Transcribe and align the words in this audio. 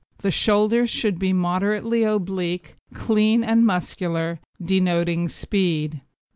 The 0.23 0.31
shoulders 0.31 0.89
should 0.89 1.19
be 1.19 1.31
moderately 1.31 2.01
oblique, 2.01 2.73
clean, 2.91 3.43
and 3.43 3.63
muscular, 3.67 4.39
denoting 4.59 5.29
speed. 5.29 6.01